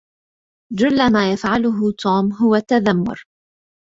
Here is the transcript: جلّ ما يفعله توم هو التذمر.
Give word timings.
جلّ 0.75 1.11
ما 1.13 1.33
يفعله 1.33 1.91
توم 1.91 2.33
هو 2.33 2.55
التذمر. 2.55 3.25